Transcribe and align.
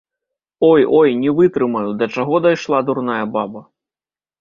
Ой, 0.71 0.81
ой, 0.99 1.09
не 1.25 1.35
вытрымаю, 1.39 1.93
да 2.01 2.09
чаго 2.17 2.43
дайшла 2.49 2.83
дурная 2.91 3.25
баба! 3.37 3.67